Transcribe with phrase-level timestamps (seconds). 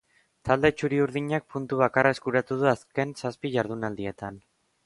[0.47, 4.43] Talde txuri-urdinak puntu bakarra eskuratu du azken zazpi jardunaldietan.